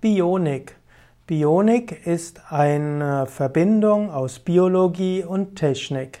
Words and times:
Bionik. 0.00 0.76
Bionik 1.26 2.06
ist 2.06 2.50
eine 2.50 3.26
Verbindung 3.26 4.10
aus 4.10 4.38
Biologie 4.38 5.24
und 5.24 5.56
Technik. 5.56 6.20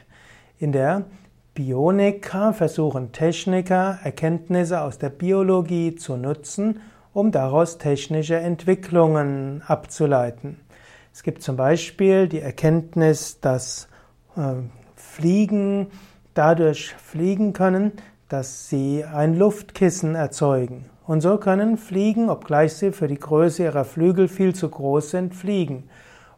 In 0.58 0.72
der 0.72 1.06
Bionik 1.54 2.30
versuchen 2.52 3.12
Techniker, 3.12 3.98
Erkenntnisse 4.04 4.82
aus 4.82 4.98
der 4.98 5.08
Biologie 5.08 5.94
zu 5.94 6.18
nutzen, 6.18 6.80
um 7.14 7.32
daraus 7.32 7.78
technische 7.78 8.36
Entwicklungen 8.36 9.62
abzuleiten. 9.66 10.60
Es 11.14 11.22
gibt 11.22 11.42
zum 11.42 11.56
Beispiel 11.56 12.28
die 12.28 12.40
Erkenntnis, 12.40 13.40
dass 13.40 13.88
äh, 14.36 14.56
Fliegen 14.94 15.86
dadurch 16.34 16.94
fliegen 16.98 17.54
können, 17.54 17.92
dass 18.28 18.68
sie 18.68 19.04
ein 19.04 19.38
Luftkissen 19.38 20.16
erzeugen. 20.16 20.84
Und 21.10 21.22
so 21.22 21.38
können 21.38 21.76
Fliegen, 21.76 22.30
obgleich 22.30 22.74
sie 22.74 22.92
für 22.92 23.08
die 23.08 23.18
Größe 23.18 23.64
ihrer 23.64 23.84
Flügel 23.84 24.28
viel 24.28 24.54
zu 24.54 24.68
groß 24.68 25.10
sind, 25.10 25.34
fliegen. 25.34 25.90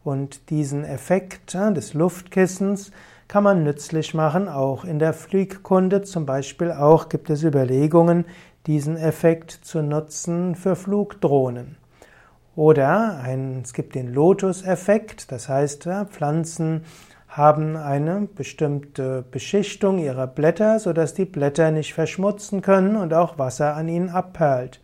Und 0.02 0.48
diesen 0.48 0.82
Effekt 0.82 1.52
des 1.52 1.92
Luftkissens 1.92 2.90
kann 3.28 3.44
man 3.44 3.64
nützlich 3.64 4.14
machen, 4.14 4.48
auch 4.48 4.86
in 4.86 4.98
der 4.98 5.12
Flugkunde. 5.12 6.00
Zum 6.00 6.24
Beispiel 6.24 6.72
auch 6.72 7.10
gibt 7.10 7.28
es 7.28 7.42
Überlegungen, 7.44 8.24
diesen 8.66 8.96
Effekt 8.96 9.50
zu 9.50 9.82
nutzen 9.82 10.54
für 10.54 10.74
Flugdrohnen. 10.74 11.76
Oder 12.56 13.20
ein, 13.22 13.60
es 13.62 13.74
gibt 13.74 13.94
den 13.94 14.14
Lotus-Effekt, 14.14 15.32
das 15.32 15.50
heißt, 15.50 15.86
Pflanzen 16.08 16.84
haben 17.32 17.76
eine 17.78 18.28
bestimmte 18.34 19.24
Beschichtung 19.30 19.98
ihrer 19.98 20.26
Blätter, 20.26 20.78
sodass 20.78 21.14
die 21.14 21.24
Blätter 21.24 21.70
nicht 21.70 21.94
verschmutzen 21.94 22.60
können 22.60 22.94
und 22.94 23.14
auch 23.14 23.38
Wasser 23.38 23.74
an 23.74 23.88
ihnen 23.88 24.10
abperlt. 24.10 24.80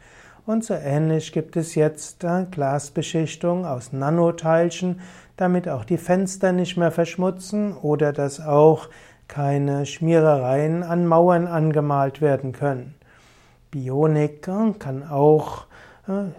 Und 0.47 0.65
so 0.65 0.73
ähnlich 0.73 1.33
gibt 1.33 1.57
es 1.57 1.75
jetzt 1.75 2.25
Glasbeschichtung 2.51 3.67
aus 3.67 3.93
Nanoteilchen, 3.93 5.01
damit 5.37 5.69
auch 5.69 5.85
die 5.85 5.99
Fenster 5.99 6.53
nicht 6.53 6.79
mehr 6.79 6.91
verschmutzen 6.91 7.77
oder 7.77 8.15
dass 8.15 8.41
auch 8.41 8.89
keine 9.29 9.85
Schmierereien 9.85 10.83
an 10.83 11.07
Mauern 11.07 11.47
angemalt 11.47 12.23
werden 12.23 12.53
können. 12.53 12.95
Bionik 13.71 14.49
kann 14.79 15.07
auch 15.07 15.67
äh, 16.09 16.31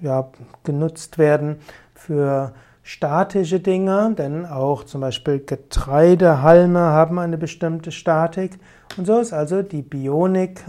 ja, 0.00 0.30
genutzt 0.64 1.18
werden 1.18 1.56
für 1.94 2.54
statische 2.82 3.60
Dinge, 3.60 4.14
denn 4.16 4.44
auch 4.44 4.84
zum 4.84 5.00
Beispiel 5.00 5.40
Getreidehalme 5.44 6.80
haben 6.80 7.18
eine 7.18 7.38
bestimmte 7.38 7.92
Statik. 7.92 8.58
Und 8.96 9.06
so 9.06 9.18
ist 9.20 9.32
also 9.32 9.62
die 9.62 9.82
Bionik 9.82 10.64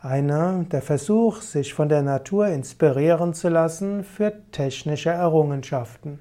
einer, 0.00 0.64
der 0.70 0.82
Versuch, 0.82 1.40
sich 1.40 1.74
von 1.74 1.88
der 1.88 2.02
Natur 2.02 2.48
inspirieren 2.48 3.34
zu 3.34 3.48
lassen 3.48 4.02
für 4.02 4.32
technische 4.50 5.10
Errungenschaften. 5.10 6.18